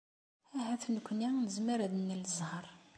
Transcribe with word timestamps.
Ahat 0.57 0.83
nekkni 0.95 1.29
nezmer 1.35 1.79
ad 1.85 1.93
nel 1.97 2.23
zzheṛ. 2.31 2.65